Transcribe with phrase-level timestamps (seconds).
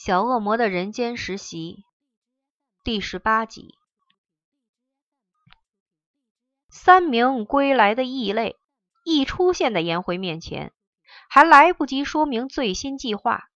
[0.00, 1.82] 小恶魔的人间实习
[2.84, 3.74] 第十八集。
[6.70, 8.54] 三名归来的异类
[9.04, 10.70] 一出现在颜回面前，
[11.28, 13.48] 还来不及说明最新计划，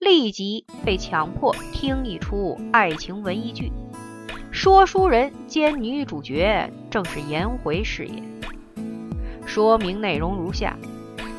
[0.00, 3.70] 立即被强迫听一出爱情文艺剧。
[4.50, 8.40] 说书人兼女主角正是颜回饰演。
[9.46, 10.76] 说明内容如下：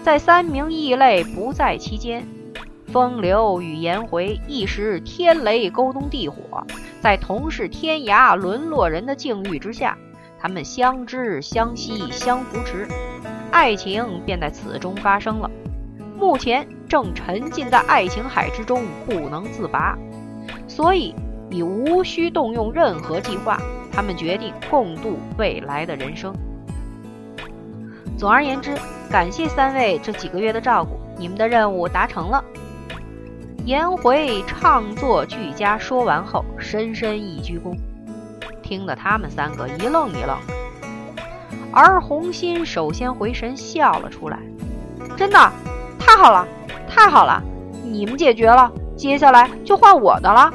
[0.02, 2.26] 在三名异类不在期间。
[2.96, 6.66] 风流与颜回一时天雷勾动地火，
[7.02, 9.98] 在同是天涯沦落人的境遇之下，
[10.40, 12.88] 他们相知相惜相扶持，
[13.52, 15.52] 爱情便在此中发生了。
[16.18, 19.98] 目前正沉浸在爱情海之中不能自拔，
[20.66, 21.14] 所以
[21.52, 23.60] 已无需动用任何计划，
[23.92, 26.34] 他们决定共度未来的人生。
[28.18, 28.72] 总而言之，
[29.12, 32.42] 感谢三位这几个月的照顾，你们的任务达成了。
[33.66, 37.76] 颜回唱作俱佳，说完后深深一鞠躬，
[38.62, 40.38] 听得他们三个一愣一愣。
[41.72, 44.38] 而红心首先回神，笑了出来
[45.18, 45.52] ：“真的，
[45.98, 46.48] 太好了，
[46.88, 47.42] 太好了！
[47.84, 50.54] 你们解决了，接下来就换我的了。”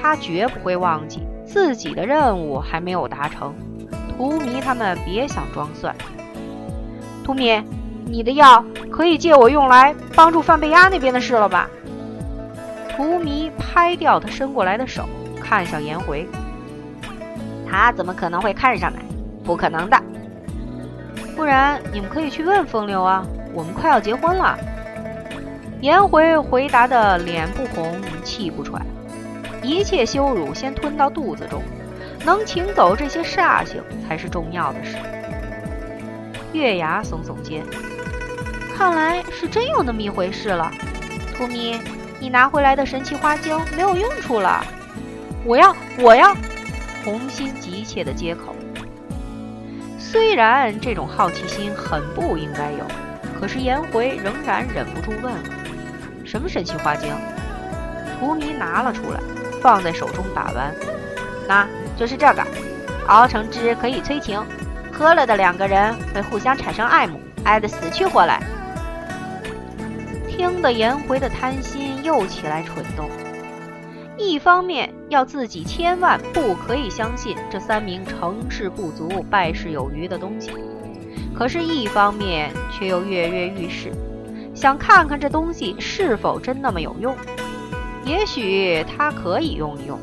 [0.00, 3.54] 他绝不会忘记自己的任务还没有达成。
[4.16, 5.94] 荼蘼他们别想装蒜。
[7.22, 7.62] 荼蘼，
[8.06, 11.68] 你的药可以借我用来帮助范贝亚那边的事了吧？
[12.96, 15.08] 荼蘼拍掉他伸过来的手，
[15.40, 16.28] 看向颜回。
[17.68, 18.98] 他怎么可能会看上来？
[19.42, 20.00] 不可能的。
[21.34, 24.58] 不然你们可以去问风流啊，我们快要结婚了。
[25.80, 28.84] 颜回回答的脸不红气不喘，
[29.62, 31.62] 一切羞辱先吞到肚子中，
[32.24, 34.96] 能请走这些煞星才是重要的事。
[36.52, 37.64] 月牙耸耸肩，
[38.76, 40.70] 看来是真有那么一回事了。
[41.34, 41.80] 荼蘼。
[42.22, 44.64] 你拿回来的神奇花精没有用处了，
[45.44, 46.32] 我要，我要！
[47.04, 48.54] 红心急切的接口。
[49.98, 52.86] 虽然这种好奇心很不应该有，
[53.40, 55.40] 可是颜回仍然忍不住问了
[56.24, 57.12] ：“什么神奇花精？”
[58.20, 59.18] 荼蘼拿了出来，
[59.60, 60.72] 放在手中把玩。
[61.48, 61.66] 那
[61.98, 62.46] 就是这个，
[63.08, 64.40] 熬成汁可以催情，
[64.92, 68.40] 喝了的两个人会互相产生爱慕，爱得死去活来。
[70.28, 73.08] 听得颜回的贪心又起来蠢动，
[74.16, 80.50] 一方面要自己千万不可以相信这三名成事不足败事有余的东西，
[81.34, 83.92] 可是，一方面却又跃跃欲试，
[84.54, 87.14] 想看看这东西是否真那么有用。
[88.04, 89.98] 也许他可以用一用，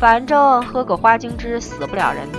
[0.00, 2.38] 反正喝个花精汁死不了人的。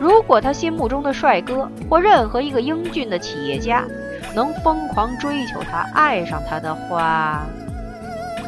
[0.00, 3.84] 如果他心目中的帅哥或任何一个英俊的企业家，
[4.34, 7.46] 能疯狂追求他、爱上他的话，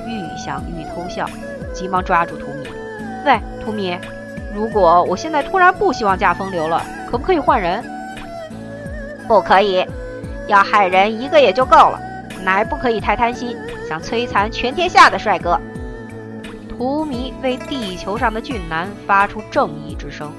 [0.06, 1.28] 愈想愈偷笑，
[1.72, 2.68] 急忙抓住荼蘼
[3.26, 3.98] ：“喂，荼蘼，
[4.54, 7.84] 如果我现在突然不希望嫁风流了，可不可以换人
[9.28, 9.84] ？”“不可以，
[10.46, 12.00] 要害人一个也就够了，
[12.44, 13.56] 乃不可以太贪心，
[13.88, 15.60] 想摧残全天下的帅哥。”
[16.78, 20.30] 荼蘼为地球上的俊男发出正义之声，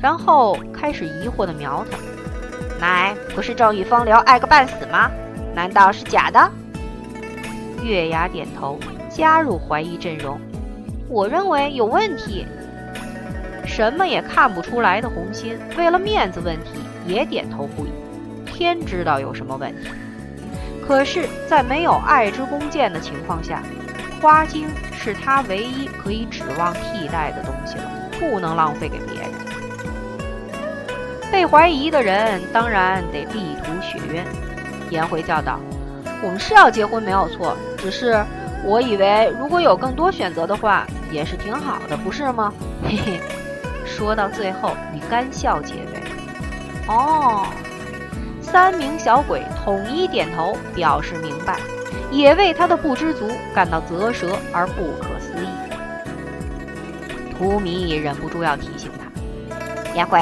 [0.00, 1.98] 然后开始疑惑地瞄他。
[2.80, 5.10] 乃不是正义风流爱个半死吗？
[5.54, 6.50] 难道是假的？
[7.84, 8.78] 月牙点头，
[9.10, 10.40] 加入怀疑阵容。
[11.08, 12.46] 我认为有问题。
[13.66, 17.90] 什么也看不出来的红心，为了面子问题也点头不已。
[18.46, 19.88] 天知道有什么问题。
[20.86, 23.62] 可是，在没有爱之弓箭的情况下，
[24.20, 27.90] 花精是他唯一可以指望替代的东西了，
[28.20, 29.30] 不能浪费给别人。
[31.32, 34.24] 被怀疑的人当然得力图雪冤。
[34.90, 35.58] 颜回叫道
[36.24, 38.24] ：“我们是要结婚没有错，只是
[38.64, 42.50] 我以为如果有更多选择的话，也是挺好的，不是吗？”
[42.82, 43.20] 嘿嘿，
[43.84, 46.02] 说到最后你干笑结尾。
[46.88, 47.46] 哦，
[48.40, 51.58] 三名小鬼统一点头表示明白，
[52.10, 55.48] 也为他的不知足感到啧舌而不可思议。
[57.38, 59.04] 荼蘼忍不住要提醒他
[59.94, 60.18] ：“颜回。”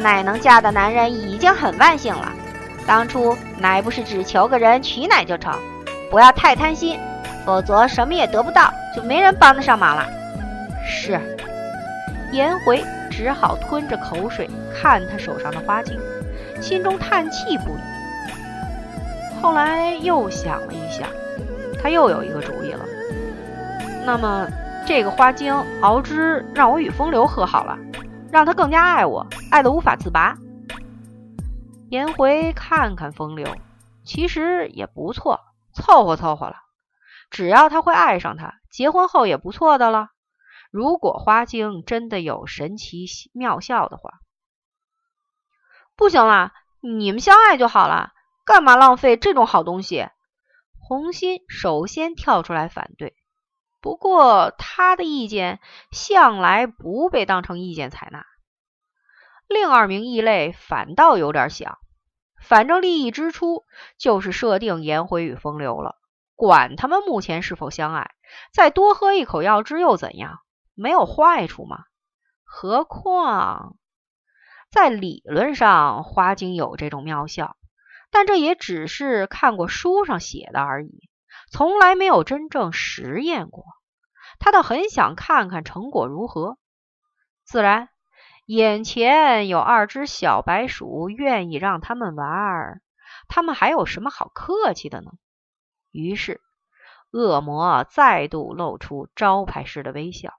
[0.00, 2.30] 奶能嫁的男人已经很万幸了，
[2.86, 5.52] 当初奶不是只求个人娶奶就成，
[6.10, 6.98] 不要太贪心，
[7.44, 10.06] 否则什么也得不到，就没人帮得上忙了。
[10.86, 11.20] 是，
[12.32, 15.98] 颜回只好吞着口水看他手上的花茎，
[16.62, 19.42] 心中叹气不已。
[19.42, 21.08] 后来又想了一想，
[21.82, 22.84] 他又有一个主意了。
[24.04, 24.46] 那么
[24.86, 27.76] 这个花精熬汁，让我与风流喝好了。
[28.30, 30.36] 让他更加爱我，爱得无法自拔。
[31.88, 33.56] 颜回看看风流，
[34.04, 35.40] 其实也不错，
[35.72, 36.56] 凑合凑合了。
[37.30, 40.08] 只要他会爱上她，结婚后也不错的了。
[40.70, 44.14] 如果花精真的有神奇妙效的话，
[45.94, 48.12] 不行啦，你们相爱就好了，
[48.44, 50.08] 干嘛浪费这种好东西？
[50.78, 53.14] 红心首先跳出来反对，
[53.80, 55.60] 不过他的意见
[55.90, 58.24] 向来不被当成意见采纳。
[59.48, 61.78] 另二名异类反倒有点想，
[62.42, 63.64] 反正利益之初
[63.98, 65.96] 就是设定颜回与风流了，
[66.34, 68.10] 管他们目前是否相爱，
[68.52, 70.40] 再多喝一口药汁又怎样？
[70.74, 71.84] 没有坏处吗？
[72.44, 73.76] 何况
[74.70, 77.56] 在理论上，花精有这种妙效。
[78.10, 81.10] 但这也只是看过书上写的而已，
[81.50, 83.64] 从来没有真正实验过。
[84.38, 86.56] 他倒很想看看成果如何。
[87.44, 87.88] 自然，
[88.46, 92.80] 眼前有二只小白鼠，愿意让他们玩，
[93.26, 95.10] 他们还有什么好客气的呢？
[95.90, 96.40] 于是，
[97.10, 100.32] 恶魔再度露出招牌式的微笑。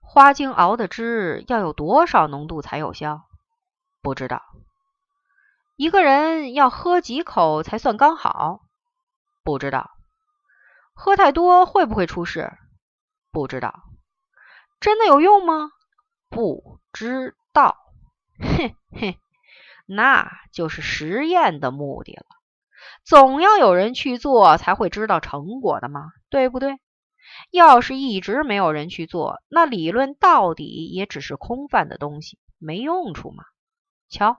[0.00, 3.28] 花精熬的汁要有多少浓度才有效？
[4.00, 4.42] 不知道，
[5.76, 8.62] 一个人要喝几口才算刚好？
[9.44, 9.90] 不知道，
[10.94, 12.56] 喝太多会不会出事？
[13.30, 13.82] 不知道，
[14.80, 15.70] 真的有用吗？
[16.28, 17.76] 不知道，
[18.38, 19.18] 嘿嘿，
[19.86, 22.24] 那就是实验的目的了。
[23.04, 26.78] 总要有人去做，才会知道成果的嘛，对不对？
[27.50, 33.44] 要是一直没有人去做，那理论到底也只是空泛的东西，没用处嘛。
[34.08, 34.38] 瞧，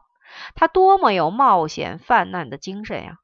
[0.56, 3.18] 他多么有冒险犯难的精神呀！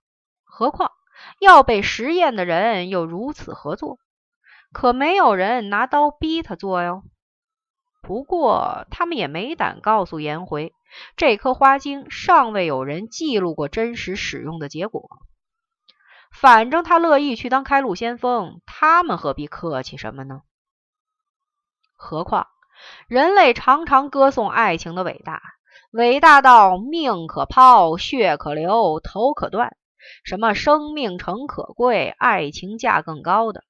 [0.44, 0.92] 何况
[1.40, 4.00] 要被实验的人又如此合作，
[4.76, 7.04] 可没有人拿刀逼他做哟。
[8.02, 10.74] 不过他们也没胆告诉颜回，
[11.16, 15.10] 这颗花精尚未有人记录过真实使用的结果。
[16.30, 20.42] 反正他乐意去当开路先锋，他们何必客气什么呢？
[21.96, 22.48] 何况
[23.08, 25.42] 人类常常歌颂爱情的伟大。
[25.92, 29.78] 伟大到命可抛，血可流，头可断。
[30.26, 33.64] 什么生命诚可贵，爱情价更高的。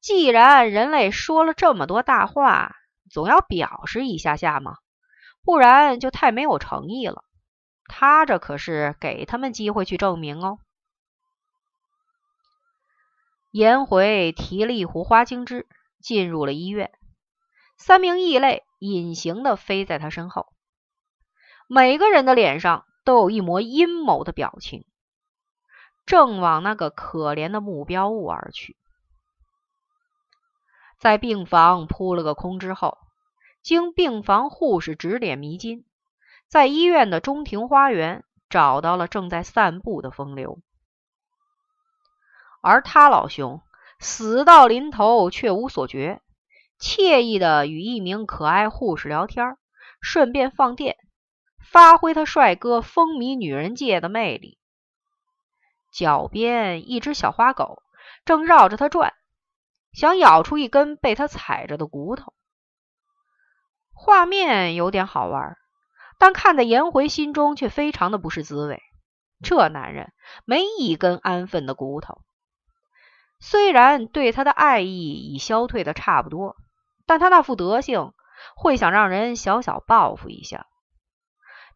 [0.00, 2.74] 既然人类说了这么多大话，
[3.10, 4.76] 总要表示一下下嘛，
[5.42, 7.24] 不然就太没有诚意了。
[7.86, 10.58] 他这可是给他们机会去证明哦。
[13.50, 15.66] 颜回提了一壶花精汁，
[16.00, 16.92] 进入了医院。
[17.76, 20.46] 三名异类隐形的飞在他身后。
[21.66, 24.86] 每个人的脸上都有一抹阴谋的表情，
[26.06, 28.76] 正往那个可怜的目标物而去。
[31.00, 32.98] 在病房扑了个空之后，
[33.62, 35.86] 经病房护士指点迷津，
[36.46, 40.58] 在医院的中庭花园找到了正在散步的风流。
[42.60, 43.62] 而他老兄
[43.98, 46.20] 死到临头却无所觉，
[46.78, 49.56] 惬意的与一名可爱护士聊天，
[50.02, 50.98] 顺便放电。
[51.72, 54.58] 发挥他帅哥风靡女人界的魅力。
[55.92, 57.82] 脚边一只小花狗
[58.26, 59.14] 正绕着他转，
[59.92, 62.32] 想咬出一根被他踩着的骨头。
[63.92, 65.56] 画面有点好玩，
[66.18, 68.82] 但看在颜回心中却非常的不是滋味。
[69.42, 70.12] 这男人
[70.44, 72.22] 没一根安分的骨头，
[73.38, 76.56] 虽然对他的爱意已消退的差不多，
[77.06, 78.12] 但他那副德性
[78.54, 80.66] 会想让人小小报复一下。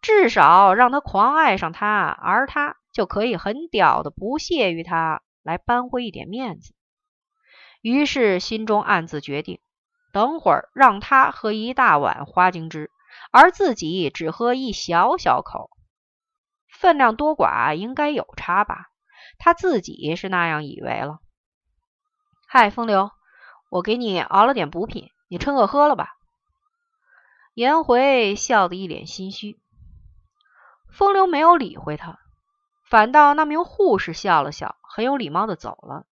[0.02, 6.73] 至少让他狂爱上他，而他就可以很屌的不屑于他，来扳回一点面子。
[7.84, 9.60] 于是心中暗自决定，
[10.10, 12.90] 等会儿让他喝一大碗花精汁，
[13.30, 15.68] 而自己只喝一小小口，
[16.66, 18.86] 分量多寡应该有差吧？
[19.36, 21.18] 他自己是那样以为了。
[22.48, 23.10] 嗨，风流，
[23.68, 26.16] 我给你熬了点补品，你趁热喝了吧。
[27.52, 29.60] 颜回笑得一脸心虚。
[30.90, 32.18] 风流没有理会他，
[32.88, 36.06] 反倒那名护士笑了笑，很有礼貌的走了。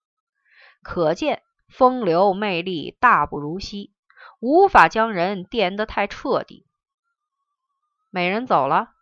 [0.83, 3.93] 可见风流魅力大不如昔，
[4.41, 6.67] 无法将人电得太彻底。
[8.11, 8.93] 美人走了，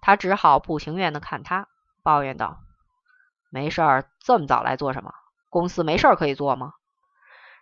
[0.00, 1.68] 他只好不情愿的看他，
[2.02, 2.60] 抱怨道
[3.50, 5.14] ：“没事儿，这么早来做什么？
[5.48, 6.74] 公司没事儿可以做吗？”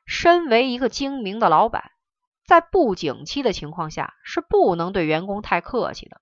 [0.04, 1.92] 身为一个精明的老板，
[2.44, 6.20] 在不景气的情况下，是不能对员工太客气的。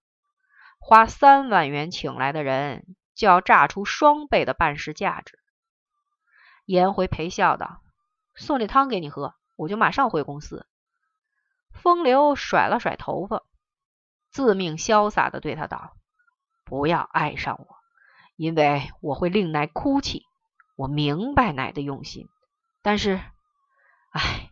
[0.78, 5.38] 花三万元请来的人，就要榨出双倍的办事价值。
[6.66, 7.82] 颜回陪笑道
[8.35, 10.67] ：“送这汤给你喝，我就马上回公司。”
[11.73, 13.43] 风流甩了甩头发，
[14.31, 15.97] 自命潇洒的对他道
[16.64, 17.76] ：“不要爱上我，
[18.37, 20.25] 因为我会令奶哭泣，
[20.76, 22.29] 我明白奶的用心，
[22.81, 23.21] 但是，
[24.11, 24.50] 唉，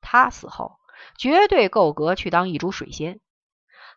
[0.00, 0.78] 他死后
[1.16, 3.20] 绝对够格去当一株水仙。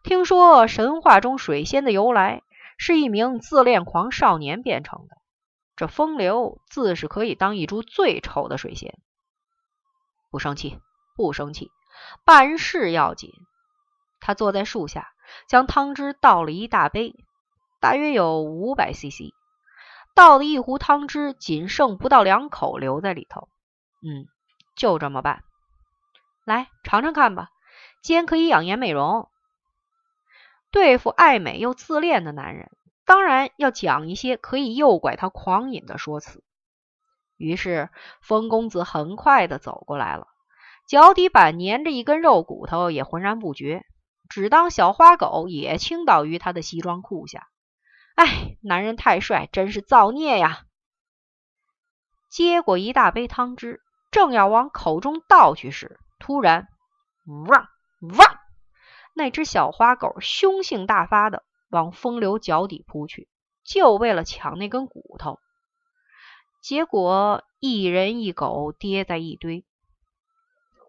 [0.04, 2.44] 听说神话中水仙的由来
[2.78, 5.18] 是一名自恋狂少年变成的，
[5.76, 9.00] 这风流自是可以当一株最丑的水仙。
[10.30, 10.80] 不生气，
[11.16, 11.72] 不生气，
[12.24, 13.32] 办事要紧。
[14.20, 15.12] 他坐在树下，
[15.48, 17.16] 将汤汁倒了一大杯，
[17.80, 19.34] 大约有五百 CC。
[20.14, 23.50] 倒的一壶汤汁，仅剩不到两口留在里头。
[24.02, 24.28] 嗯，
[24.76, 25.44] 就这么办。
[26.46, 27.50] 来尝尝看吧，
[28.02, 29.30] 煎可以养颜美容。
[30.70, 32.72] 对付爱美又自恋的男人，
[33.06, 36.44] 当然要讲一些可以诱拐他狂饮的说辞。
[37.38, 37.90] 于是，
[38.22, 40.28] 风公子很快的走过来了，
[40.88, 43.84] 脚底板粘着一根肉骨头，也浑然不觉，
[44.30, 47.48] 只当小花狗也倾倒于他的西装裤下。
[48.16, 50.66] 哎，男人太帅，真是造孽呀！
[52.30, 53.82] 接过一大杯汤汁，
[54.12, 56.68] 正要往口中倒去时，突然，
[57.26, 57.68] 汪
[58.18, 58.38] 汪！
[59.16, 63.28] 那只小花狗凶性大发的往风流脚底扑去，
[63.64, 65.40] 就为了抢那根骨头。
[66.62, 69.66] 结果一人一狗跌在一堆，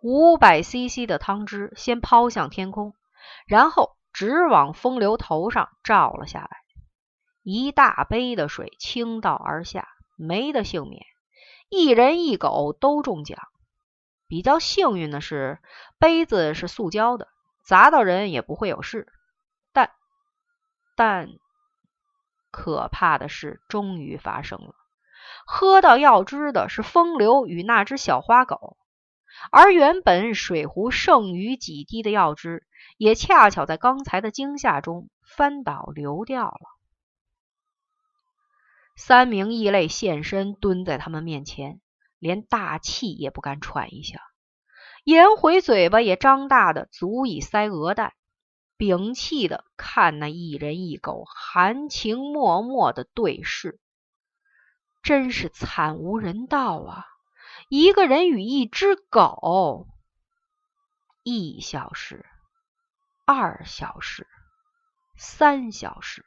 [0.03, 2.95] 五百 CC 的汤汁先抛向天空，
[3.47, 6.51] 然后直往风流头上照了下来。
[7.43, 11.03] 一大杯的水倾倒而下，没得幸免，
[11.71, 13.39] 一人一狗都中奖。
[14.29, 15.59] 比较幸运的是，
[15.99, 17.29] 杯子是塑胶的。
[17.65, 19.07] 砸到人也不会有事，
[21.05, 21.31] 但
[22.53, 24.77] 可怕的事终于发生了。
[25.45, 28.77] 喝到药汁的是风流与那只小花狗，
[29.51, 32.65] 而原本水壶剩余几滴的药汁，
[32.99, 36.69] 也恰巧在刚才的惊吓中翻倒流掉了。
[38.95, 41.81] 三名异类现身，蹲在他们面前，
[42.21, 44.21] 连大气也不敢喘一下。
[45.03, 48.13] 颜回嘴巴也张大的足以塞鹅蛋，
[48.85, 53.79] 屏气的看那一人一狗含情脉脉的对视，
[55.05, 57.07] 真是惨无人道啊！
[57.69, 59.87] 一个人与一只狗，
[61.23, 62.27] 一小时，
[63.25, 64.27] 二小时，
[65.17, 66.27] 三小时，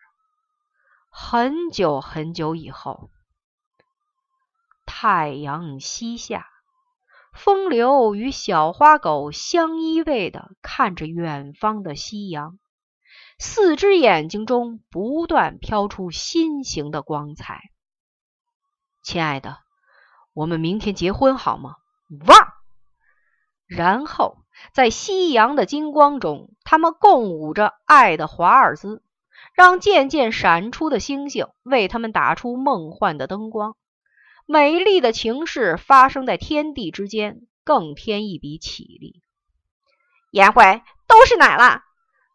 [1.09, 3.09] 很久很久以后，
[4.85, 6.54] 太阳西下。
[7.35, 12.57] 风流与小花狗相依偎的看着远方的夕阳，
[13.37, 17.61] 四只眼睛中不断飘出心形的光彩。
[19.03, 19.57] 亲爱的，
[20.33, 21.75] 我们明天结婚好吗？
[22.25, 22.55] 哇！
[23.67, 24.37] 然后
[24.73, 29.03] 在夕阳的金光中，他们共舞着爱的华尔兹，
[29.53, 33.75] 让渐渐闪出的星星为他们打出梦幻的灯光。
[34.45, 39.23] 美丽的情事发生在天地之间，更添一笔绮丽。
[40.31, 41.81] 颜回都是奶了，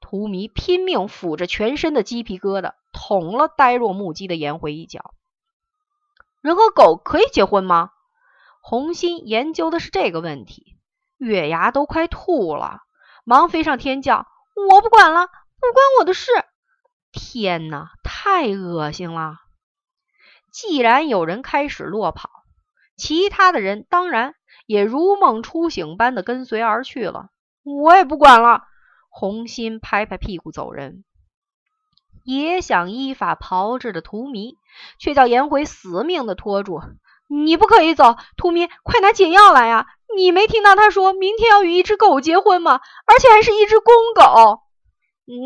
[0.00, 5.14] 荼蘼拼命抚着全身的鸡皮疙瘩，捅了呆若木鸡的颜回一脚。
[6.40, 7.90] 人和狗可以结婚吗？
[8.61, 10.76] 红心研究的是这个问题，
[11.17, 12.81] 月牙都快吐了，
[13.25, 14.26] 忙飞上天叫
[14.69, 16.33] ：“我不管了，不关我的事！”
[17.12, 19.37] 天哪，太恶心了！
[20.52, 22.30] 既然有人开始落跑，
[22.97, 24.35] 其他的人当然
[24.66, 27.28] 也如梦初醒般的跟随而去了。
[27.62, 28.62] 我也不管了。
[29.12, 31.04] 红心拍拍屁股走人，
[32.25, 34.54] 也想依法炮制的荼蘼，
[35.00, 36.80] 却叫颜回死命的拖住。
[37.26, 39.87] 你不可以走，荼蘼，快拿解药来呀！
[40.16, 42.80] 你没听到他说明天要与一只狗结婚吗？
[43.04, 44.61] 而且还是一只公狗。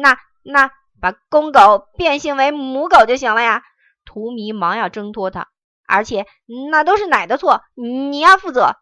[0.03, 0.71] 那那
[1.01, 3.63] 把公狗变性为母狗就行了呀。
[4.15, 5.49] 荼蘼忙要挣脱他，
[5.89, 6.25] 而且
[6.71, 8.77] 那都是奶的错，你要负责。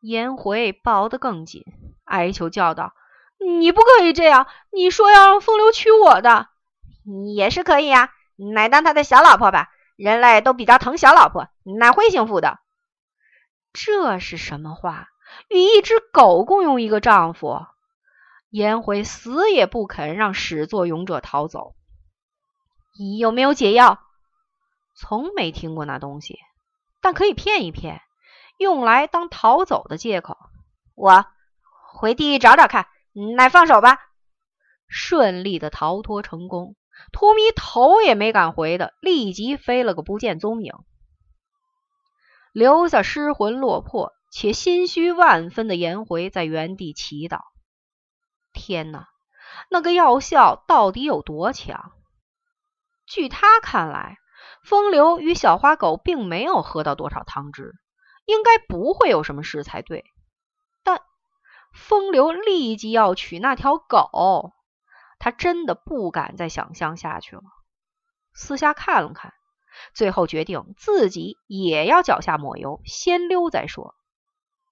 [0.00, 1.62] 颜回抱得更紧，
[2.04, 2.94] 哀求叫道
[3.38, 4.46] ：“你不可以这样！
[4.72, 6.48] 你说要让风流娶我的，
[7.34, 8.10] 也是可以呀，
[8.54, 9.68] 奶当他的小老婆吧。
[9.96, 12.58] 人类都比较疼小老婆，奶会幸福的。”
[13.74, 15.08] 这是什么话？
[15.48, 17.66] 与一只狗共用一个丈夫？
[18.48, 21.74] 颜回死也不肯让始作俑者逃走。
[22.96, 24.03] 你有没有解药？
[24.94, 26.38] 从没听过那东西，
[27.00, 28.00] 但可以骗一骗，
[28.58, 30.36] 用来当逃走的借口。
[30.94, 31.26] 我
[31.92, 32.86] 回地找找看，
[33.36, 33.98] 奶放手吧。
[34.86, 36.76] 顺利的逃脱成功，
[37.12, 40.72] 荼蘼头也没敢回的，立即飞了个不见踪影，
[42.52, 47.40] 留下失魂落魄且心虚万分的颜回在原地祈祷：
[48.52, 49.08] 天哪，
[49.68, 51.92] 那个药效到底有多强？
[53.06, 54.18] 据他看来，
[54.64, 57.74] 风流与小花狗并没有喝到多少汤汁，
[58.24, 60.04] 应该不会有什么事才对。
[60.82, 61.02] 但
[61.72, 64.52] 风流立即要娶那条狗，
[65.18, 67.42] 他真的不敢再想象下去了。
[68.32, 69.32] 私下看了看，
[69.94, 73.94] 最后决定自己也要脚下抹油，先溜再说。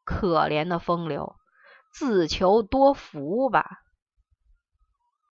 [0.04, 1.36] 可怜的风流，
[1.92, 3.82] 自求多福吧。